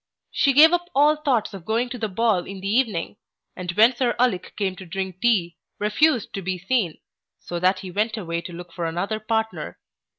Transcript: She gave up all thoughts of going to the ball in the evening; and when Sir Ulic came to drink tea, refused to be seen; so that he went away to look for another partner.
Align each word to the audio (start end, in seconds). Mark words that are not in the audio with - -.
She 0.31 0.53
gave 0.53 0.73
up 0.73 0.89
all 0.95 1.15
thoughts 1.15 1.53
of 1.53 1.63
going 1.63 1.87
to 1.89 1.99
the 1.99 2.07
ball 2.09 2.47
in 2.47 2.59
the 2.59 2.67
evening; 2.67 3.17
and 3.55 3.71
when 3.73 3.95
Sir 3.95 4.15
Ulic 4.19 4.55
came 4.55 4.75
to 4.77 4.85
drink 4.87 5.21
tea, 5.21 5.57
refused 5.77 6.33
to 6.33 6.41
be 6.41 6.57
seen; 6.57 6.97
so 7.39 7.59
that 7.59 7.81
he 7.81 7.91
went 7.91 8.17
away 8.17 8.41
to 8.41 8.51
look 8.51 8.73
for 8.73 8.85
another 8.87 9.19
partner. 9.19 9.77